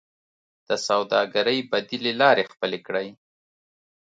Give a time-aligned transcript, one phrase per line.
[0.67, 3.07] د سوداګرۍ بدیلې لارې خپلې کړئ